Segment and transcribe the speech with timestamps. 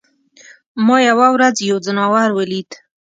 [0.85, 2.69] ما یوه ورځ یو ځناور ولید.